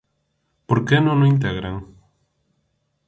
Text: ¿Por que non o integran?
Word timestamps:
¿Por 0.67 0.79
que 0.87 0.97
non 1.05 1.21
o 1.25 1.29
integran? 1.33 1.75